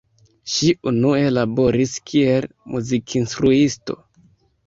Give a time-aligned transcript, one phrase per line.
[0.51, 4.01] Ŝi unue laboris kiel muzikinstruisto.